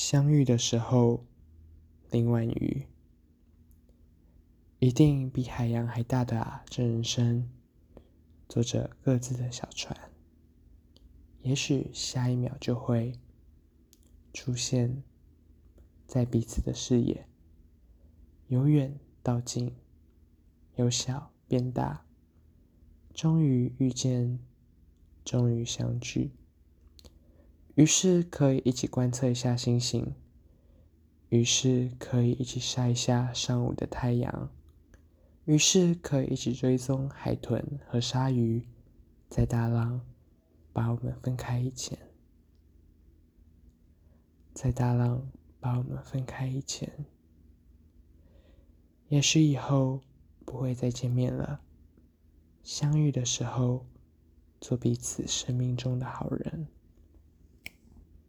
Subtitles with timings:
[0.00, 1.24] 相遇的时候，
[2.08, 2.86] 林婉瑜。
[4.78, 6.64] 一定比海洋还大的啊！
[6.70, 7.50] 这人生，
[8.48, 9.98] 坐着各自的小船，
[11.42, 13.18] 也许下一秒就会
[14.32, 15.02] 出现
[16.06, 17.26] 在彼此的视野，
[18.46, 19.74] 由远到近，
[20.76, 22.06] 由小变大，
[23.12, 24.38] 终于遇见，
[25.24, 26.30] 终于相聚。
[27.78, 30.12] 于是可以一起观测一下星星，
[31.28, 34.50] 于是可以一起晒一下上午的太阳。
[35.44, 38.66] 于是可以一起追踪海豚和鲨鱼，
[39.30, 40.00] 在大浪
[40.72, 41.96] 把我们分开以前，
[44.52, 47.06] 在大浪把我们分开以前，
[49.06, 50.00] 也许以后
[50.44, 51.60] 不会再见面了。
[52.64, 53.86] 相遇的时候，
[54.60, 56.66] 做彼此生命中的好人。